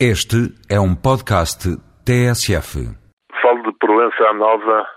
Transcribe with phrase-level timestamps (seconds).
[0.00, 1.70] Este é um podcast
[2.04, 2.82] TSF.
[3.40, 4.88] Falo de Proença Nova,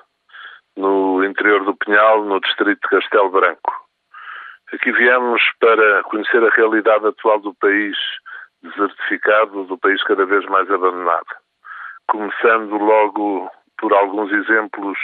[0.75, 3.71] no interior do Pinhal, no distrito de Castelo Branco.
[4.73, 7.95] Aqui viemos para conhecer a realidade atual do país
[8.63, 11.27] desertificado, do país cada vez mais abandonado.
[12.07, 14.97] Começando logo por alguns exemplos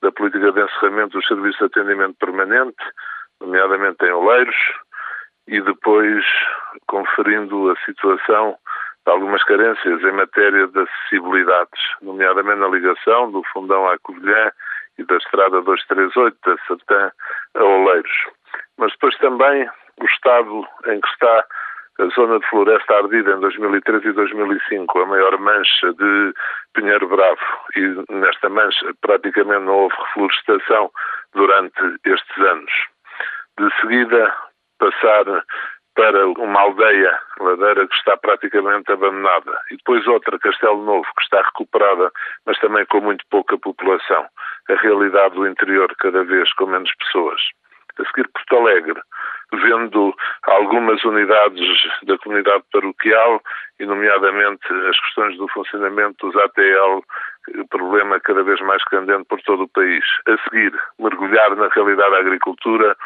[0.00, 2.84] da política de encerramento dos serviços de atendimento permanente,
[3.40, 4.56] nomeadamente em Oleiros,
[5.48, 6.24] e depois
[6.86, 8.56] conferindo a situação
[9.06, 14.50] algumas carências em matéria de acessibilidades, nomeadamente na ligação do Fundão à Covilhã
[14.98, 17.12] e da Estrada 238 da Sertã
[17.54, 18.12] a Oleiros.
[18.78, 19.68] Mas depois também
[20.00, 21.44] o estado em que está
[22.00, 26.32] a zona de floresta ardida em 2003 e 2005, a maior mancha de
[26.72, 27.40] Pinheiro Bravo,
[27.76, 30.90] e nesta mancha praticamente não houve reflorestação
[31.34, 32.72] durante estes anos.
[33.58, 34.34] De seguida,
[34.78, 35.44] passar
[35.94, 41.42] para uma aldeia ladeira que está praticamente abandonada e depois outra, Castelo Novo, que está
[41.42, 42.10] recuperada,
[42.46, 44.26] mas também com muito pouca população.
[44.68, 47.40] A realidade do interior cada vez com menos pessoas.
[47.98, 49.00] A seguir, Porto Alegre,
[49.52, 51.66] vendo algumas unidades
[52.04, 53.42] da comunidade paroquial
[53.78, 57.02] e, nomeadamente, as questões do funcionamento dos ATL,
[57.70, 60.04] problema cada vez mais candente por todo o país.
[60.28, 62.96] A seguir, mergulhar na realidade da agricultura,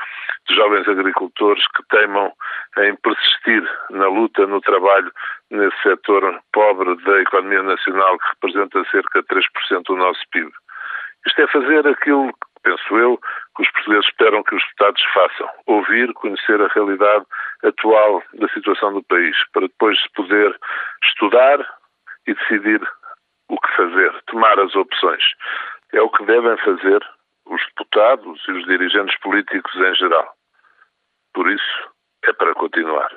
[0.49, 2.33] de jovens agricultores que teimam
[2.79, 5.11] em persistir na luta, no trabalho,
[5.51, 10.51] nesse setor pobre da economia nacional que representa cerca de 3% do nosso PIB.
[11.27, 12.33] Isto é fazer aquilo
[12.65, 13.21] penso eu,
[13.55, 15.49] que os portugueses esperam que os deputados façam.
[15.67, 17.25] Ouvir, conhecer a realidade
[17.63, 20.59] atual da situação do país, para depois poder
[21.05, 21.61] estudar
[22.27, 22.81] e decidir
[23.49, 25.25] o que fazer, tomar as opções.
[25.93, 27.01] É o que devem fazer
[27.47, 30.35] os deputados e os dirigentes políticos em geral.
[31.33, 31.91] Por isso,
[32.25, 33.11] é para continuar.